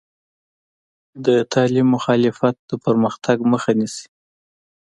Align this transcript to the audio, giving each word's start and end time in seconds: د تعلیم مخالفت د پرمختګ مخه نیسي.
د 1.25 1.27
تعلیم 1.53 1.87
مخالفت 1.95 2.55
د 2.69 2.71
پرمختګ 2.85 3.37
مخه 3.51 3.71
نیسي. 3.79 4.05